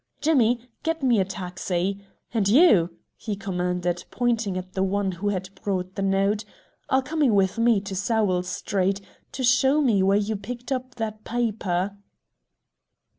[0.19, 2.03] Jimmy, get me a taxi.
[2.33, 6.43] And you," he commanded, pointing at the one who had brought the note,
[6.89, 8.99] "are coming with me to Sowell Street,
[9.31, 11.99] to show me where you picked up that paper."